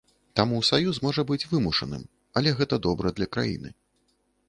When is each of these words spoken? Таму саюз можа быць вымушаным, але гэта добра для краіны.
Таму 0.39 0.61
саюз 0.69 0.99
можа 1.05 1.25
быць 1.33 1.47
вымушаным, 1.53 2.09
але 2.41 2.57
гэта 2.63 2.83
добра 2.89 3.07
для 3.19 3.33
краіны. 3.35 3.69